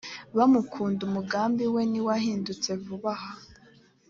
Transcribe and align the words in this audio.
bamukunda 0.37 1.01
umugambi 1.09 1.63
we 1.73 1.81
ntiwahindutse 1.89 2.69
vuba 2.83 3.11
aha 3.15 3.31